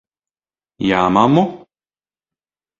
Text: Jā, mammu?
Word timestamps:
Jā, 0.85 1.03
mammu? 1.19 1.45